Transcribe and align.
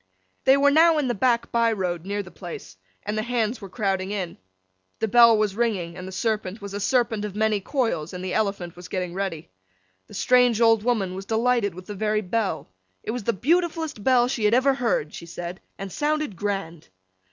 They 0.45 0.57
were 0.57 0.71
now 0.71 0.97
in 0.97 1.07
the 1.07 1.13
black 1.13 1.51
by 1.51 1.71
road 1.71 2.07
near 2.07 2.23
the 2.23 2.31
place, 2.31 2.75
and 3.03 3.15
the 3.15 3.21
Hands 3.21 3.61
were 3.61 3.69
crowding 3.69 4.09
in. 4.09 4.39
The 4.97 5.07
bell 5.07 5.37
was 5.37 5.55
ringing, 5.55 5.95
and 5.95 6.07
the 6.07 6.11
Serpent 6.11 6.59
was 6.59 6.73
a 6.73 6.79
Serpent 6.79 7.23
of 7.23 7.35
many 7.35 7.59
coils, 7.59 8.11
and 8.11 8.25
the 8.25 8.33
Elephant 8.33 8.75
was 8.75 8.87
getting 8.87 9.13
ready. 9.13 9.51
The 10.07 10.15
strange 10.15 10.59
old 10.59 10.81
woman 10.81 11.13
was 11.13 11.27
delighted 11.27 11.75
with 11.75 11.85
the 11.85 11.93
very 11.93 12.21
bell. 12.21 12.67
It 13.03 13.11
was 13.11 13.25
the 13.25 13.33
beautifullest 13.33 14.03
bell 14.03 14.27
she 14.27 14.45
had 14.45 14.55
ever 14.55 14.73
heard, 14.73 15.13
she 15.13 15.27
said, 15.27 15.61
and 15.77 15.91
sounded 15.91 16.35
grand! 16.35 16.87